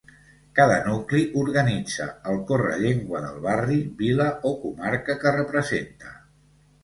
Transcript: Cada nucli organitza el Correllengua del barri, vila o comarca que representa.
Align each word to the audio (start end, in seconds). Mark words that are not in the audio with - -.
Cada 0.59 0.77
nucli 0.85 1.19
organitza 1.41 2.07
el 2.31 2.39
Correllengua 2.51 3.21
del 3.25 3.37
barri, 3.45 3.77
vila 3.99 4.27
o 4.53 4.53
comarca 4.65 5.19
que 5.25 5.35
representa. 5.39 6.17